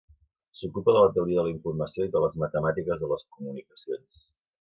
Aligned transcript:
S'ocupa 0.59 0.93
de 0.95 1.03
la 1.05 1.11
teoria 1.17 1.39
de 1.39 1.43
la 1.47 1.51
informació 1.51 2.07
i 2.07 2.11
de 2.15 2.21
les 2.23 2.39
matemàtiques 2.45 3.05
de 3.05 3.11
les 3.13 3.27
comunicacions. 3.37 4.25